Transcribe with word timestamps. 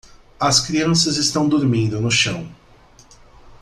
As 0.39 0.59
crianças 0.65 1.17
estão 1.17 1.47
dormindo 1.47 2.01
no 2.01 2.09
chão. 2.09 2.49